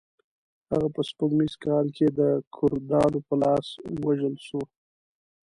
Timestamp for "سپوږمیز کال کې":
1.09-2.07